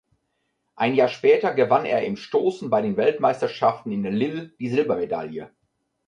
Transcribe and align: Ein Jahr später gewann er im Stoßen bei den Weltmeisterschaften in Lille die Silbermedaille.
Ein 0.75 0.95
Jahr 0.95 1.09
später 1.09 1.53
gewann 1.53 1.85
er 1.85 2.03
im 2.03 2.15
Stoßen 2.17 2.71
bei 2.71 2.81
den 2.81 2.97
Weltmeisterschaften 2.97 3.91
in 3.91 4.01
Lille 4.05 4.49
die 4.59 4.67
Silbermedaille. 4.69 5.51